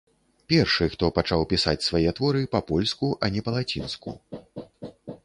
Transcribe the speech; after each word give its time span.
Першы, 0.51 0.85
хто 0.93 1.09
пачаў 1.17 1.43
пісаць 1.51 1.85
свае 1.89 2.09
творы 2.19 2.41
па-польску, 2.55 3.11
а 3.29 3.29
не 3.37 3.45
па-лацінску. 3.49 4.15